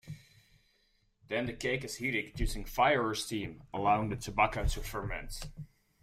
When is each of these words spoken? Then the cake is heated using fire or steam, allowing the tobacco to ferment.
Then 1.27 1.45
the 1.45 1.53
cake 1.53 1.83
is 1.83 1.97
heated 1.97 2.39
using 2.39 2.65
fire 2.65 3.05
or 3.07 3.13
steam, 3.13 3.61
allowing 3.71 4.09
the 4.09 4.15
tobacco 4.15 4.65
to 4.65 4.81
ferment. 4.81 5.45